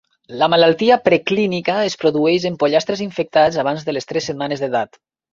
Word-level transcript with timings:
La 0.41 0.45
malaltia 0.51 0.95
preclínica 1.07 1.75
es 1.89 1.95
produeix 2.03 2.47
en 2.51 2.55
pollastres 2.63 3.03
infectats 3.05 3.59
abans 3.65 3.85
de 3.91 3.95
les 3.95 4.09
tres 4.13 4.31
setmanes 4.31 4.65
d'edat. 4.65 4.99